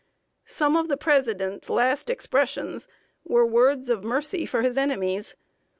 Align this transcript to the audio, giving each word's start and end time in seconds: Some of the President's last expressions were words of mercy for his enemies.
Some 0.47 0.75
of 0.75 0.87
the 0.87 0.97
President's 0.97 1.69
last 1.69 2.09
expressions 2.09 2.87
were 3.23 3.45
words 3.45 3.87
of 3.87 4.03
mercy 4.03 4.47
for 4.47 4.63
his 4.63 4.75
enemies. 4.75 5.35